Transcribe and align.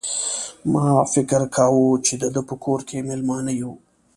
ما 0.71 0.87
فکر 1.13 1.41
کاوه 1.55 1.87
چې 2.05 2.13
د 2.21 2.23
ده 2.35 2.41
په 2.49 2.55
کور 2.63 2.79
کې 2.87 3.05
مېلمانه 3.09 3.51
یو. 3.61 3.71